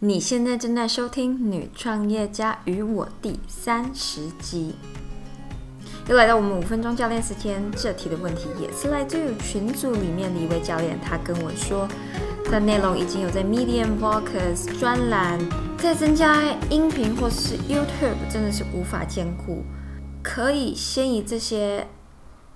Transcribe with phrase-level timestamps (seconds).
[0.00, 4.74] 你现在正在收听《女创业家与我》第三十集，
[6.06, 7.64] 又来到我们五分钟教练时间。
[7.74, 11.88] 这题的问题也是来自于群组里面的一位教练，他跟我说，
[12.44, 15.40] 他内容已经有在 Medium、Vocus 专栏，
[15.78, 19.64] 再增加音频或是 YouTube，真的是无法兼顾。
[20.22, 21.88] 可以先以这些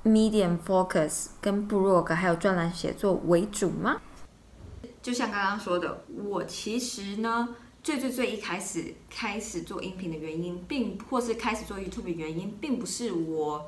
[0.05, 3.97] Medium、Focus 跟 Blog 还有专栏写作为主吗？
[5.03, 13.67] 就像刚刚说的，我其实呢，最最最一开始开始做音频的原因，并或是开始做 YouTube 的原因，并不是我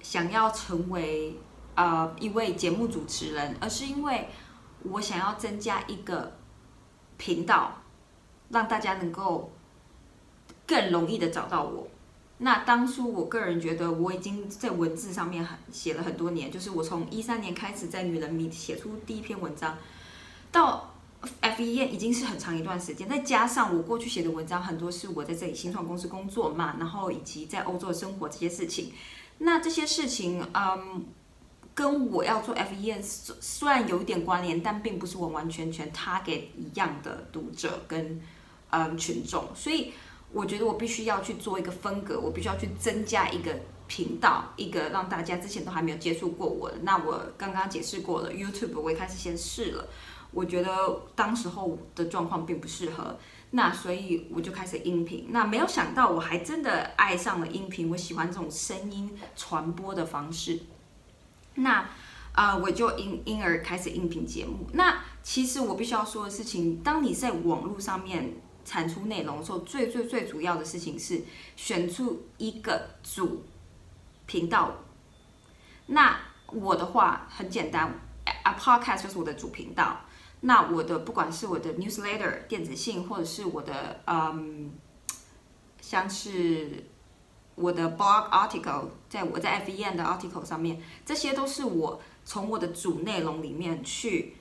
[0.00, 1.36] 想要成为
[1.74, 4.28] 呃一位节目主持人，而是因为
[4.84, 6.36] 我想要增加一个
[7.16, 7.82] 频道，
[8.50, 9.52] 让大家能够
[10.66, 11.88] 更容易的找到我。
[12.38, 19.76] 那当初我个人觉得，我已经在文字上面很写了很多年，就是我从一三年开始在女人迷写出第一篇文章。
[20.52, 20.94] 到
[21.40, 28.92] F 一已经是很长一段时间，再加上我过去写的文章很多是我在这里新创公司工作嘛，然后以及在欧洲生活这些事情，
[29.38, 31.04] 那这些事情，嗯，
[31.74, 38.20] 跟我要做 F 一虽然有一点关联，但并不是完完全全他给一样的读者跟
[38.70, 39.92] 嗯群众，所以
[40.32, 43.54] 我觉得我必须要去做一个分隔，我必须要去增加一个
[43.86, 46.78] 频道，一个让大家之前都还没有接触过我的。
[46.82, 49.86] 那我刚刚解释过了，YouTube 我也开始先试了。
[50.32, 50.70] 我觉得
[51.14, 53.18] 当时候的状况并不适合，
[53.50, 55.26] 那所以我就开始音频。
[55.30, 60.60] 那没有想到我还真的爱上了音频，我喜欢这种声音传播的方式。
[61.54, 61.88] 那
[62.32, 64.68] 啊，我就因因而开始音频节目。
[64.74, 68.34] 那其实我必须要说的事情，当你在网络上面
[68.64, 71.20] 产出内容的时候，最最最主要的事情是
[71.56, 73.44] 选出一个主
[74.26, 74.76] 频道。
[75.86, 76.16] 那
[76.46, 77.92] 我的话很简单
[78.44, 80.00] ，A podcast 就是我的主频道。
[80.42, 84.72] 那我的不管是我的 newsletter 电子信，或者是我的嗯，
[85.80, 86.84] 像是
[87.56, 94.36] 我的 blog article，在我在 F E N 的 article 上面，这些都是我从我的主内容里面去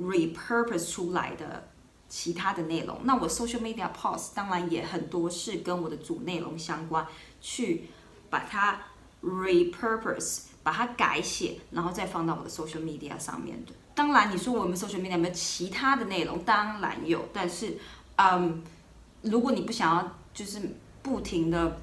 [0.00, 1.68] repurpose 出来的
[2.08, 3.00] 其他的内容。
[3.04, 7.06] 那我 social media post 当然也很多是跟我的主内容相关，
[7.42, 7.90] 去
[8.30, 8.80] 把它
[9.22, 13.72] repurpose，把它改写，然后再放到我的 social media 上面的。
[13.94, 16.42] 当然，你说我们 social media 有没有其他的内容？
[16.42, 17.78] 当然有，但是，
[18.16, 18.62] 嗯，
[19.22, 20.60] 如果你不想要就是
[21.00, 21.78] 不停的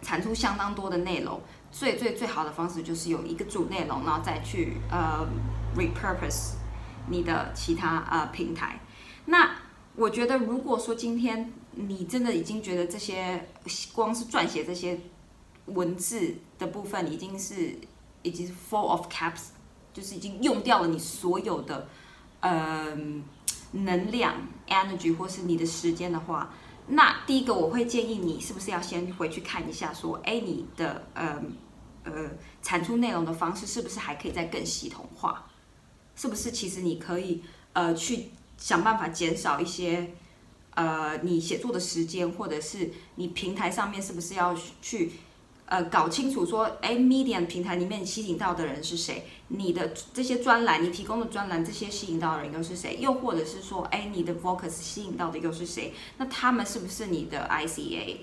[0.00, 1.38] 产出相当多的内容，
[1.70, 5.26] 最最最好的方式就是有一个主内容，然后再去呃
[5.76, 6.54] repurpose
[7.08, 8.80] 你的其他呃平台。
[9.26, 9.56] 那
[9.96, 13.46] 我觉得，如果说今天你真的已经觉得这些
[13.92, 14.98] 光是撰写这些
[15.66, 17.78] 文字的部分已经是
[18.22, 19.48] 已经是 full of caps。
[19.92, 21.88] 就是已经用掉了你所有的，
[22.40, 22.96] 呃，
[23.72, 24.34] 能量
[24.68, 26.52] energy 或是你的时间的话，
[26.88, 31.42] 那第一个我会建议你是不是要先回去看一下，说，哎，你的呃
[32.04, 32.30] 呃
[32.62, 35.46] 产出内容的方式是不是还可以再更系统化？
[36.14, 40.12] 是不是其实你可以呃去想办法减少一些
[40.74, 45.12] 呃你写作的时间，或者是你平台上面是不是要去？
[45.70, 49.24] 呃，搞清楚说，哎，Medium 平台里面吸引到的人是谁？
[49.46, 52.98] 你的这些专栏，你提供的专栏，这些吸引到的人又是谁？
[52.98, 55.94] 又或者是说，哎，你的 Focus 吸引到的又是谁？
[56.18, 58.16] 那他们是不是你的 ICA？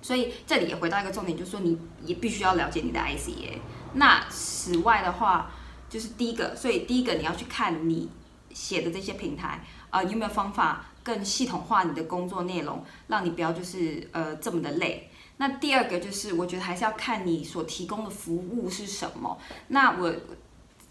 [0.00, 3.58] 所以这里也回到一个重点，就是说你也必须要了解你的 ICA。
[3.92, 5.50] 那此外的话，
[5.90, 8.08] 就是第一个，所以第一个你要去看你
[8.54, 15.09] 写的这些平台，呃，有没有方法更系统化你的工作内容，让你不要就是呃这么的累。
[15.40, 19.38] 那第二个就是，我觉得还是要看你所提供的服务是什么。
[19.68, 20.14] 那我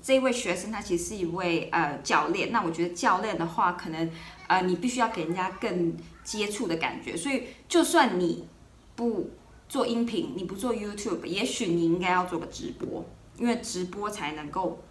[0.01, 4.09] 这位学生他其实是一位呃教练，那我觉得教练的话，可能
[4.47, 7.15] 呃你必须要给人家更接触的感觉。
[7.15, 8.47] 所以就算你
[8.95, 9.29] 不
[9.67, 13.05] 做音频，你不做 YouTube，也许你应该要做个直播，
[13.37, 14.81] 因为直播才能够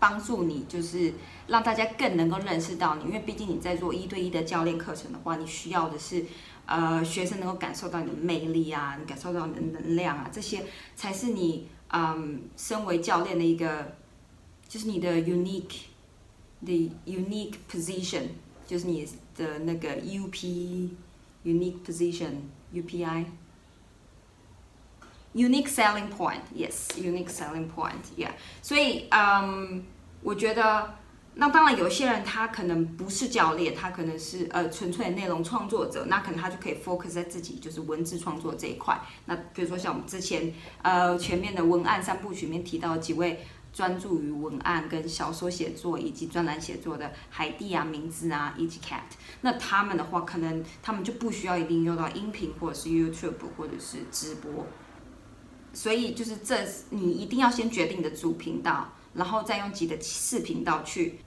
[0.00, 1.14] 帮助你，就是
[1.46, 3.04] 让大家更能够认识到你。
[3.04, 6.24] 因为毕竟你在做一对一的教练课程的话，你需要的是。
[6.70, 10.64] 呃，学生能够感受到你的魅力啊，你感受到你的能量啊，这些
[10.94, 13.96] 才是你嗯，身为教练的一个，
[14.68, 15.80] 就是你的 unique
[16.64, 18.28] 的 unique position，
[18.64, 20.94] 就是你的那个 U P
[21.44, 22.34] unique position
[22.70, 23.26] U P I
[25.34, 28.30] unique selling point，yes unique selling point，yeah，
[28.62, 29.82] 所以嗯，
[30.22, 30.94] 我觉得。
[31.34, 39.00] 那当然，有些人他可能不是教练，他可能是呃纯粹的内容创作者，那可能他就可以 focus 在自己就是文字创作这一块。
[39.26, 49.00] 那比如说像我们之前呃前面的文案三部曲里面提到几位专注于文案跟小说写作以及专栏写作的海蒂啊、名字啊以及 Cat，
[49.42, 54.66] 那他们的话，可能他们就不需要一定用到音频或者是 YouTube 或者是直播。
[55.72, 56.56] 所以就是这，
[56.90, 61.20] 你一定要先决定你的主频道，然后再用几个次频道去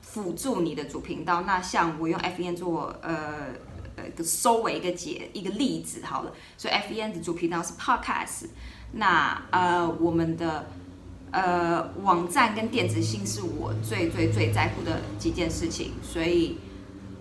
[0.00, 1.42] 辅助你的主频道。
[1.42, 3.54] 那像我用 FEN 做呃
[3.96, 8.48] 呃收尾一个解一个例子好了，所以 FEN 的主频道是 Podcast。
[8.92, 10.66] 那呃我们的
[11.30, 16.58] 呃网站跟电子信是我最最最在乎的几件事情，所以。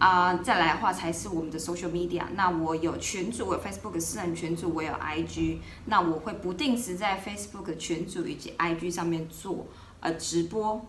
[0.04, 2.24] 啊，再来的话才是我们的 social media。
[2.36, 5.60] 那我有群组，我有 Facebook 私人群组，我有 IG。
[5.86, 9.66] 那我会不定时在 Facebook 群组以及 IG 上面做
[10.02, 10.86] 呃直播。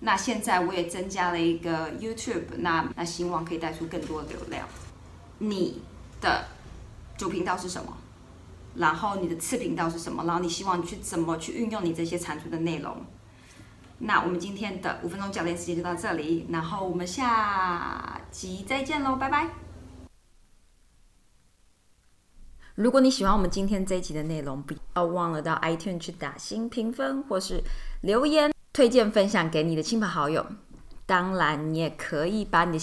[0.00, 4.66] 那现在我也增加了一个 YouTube，那那希望可以带出更多的流量。
[5.38, 5.80] 你
[6.20, 6.44] 的
[7.16, 7.96] 主频道是什么？
[8.74, 10.24] 然后你的次频道是什么？
[10.24, 12.96] 然后你希望去怎么去运用你这些产出的内容？
[13.98, 19.48] 那我们今天的五分钟教练时间就到这里，然后我们下集再见喽，拜拜！
[22.76, 27.62] 如果你喜欢我们今天这一集的内容，不要忘了到 iTunes 去打新评分，或是
[28.02, 30.46] 留言推荐分享给你的亲朋好友。
[31.04, 32.78] 当然，你也可以把你的。